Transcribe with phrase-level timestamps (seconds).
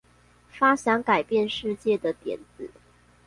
[0.49, 2.71] 發想改變世界的點子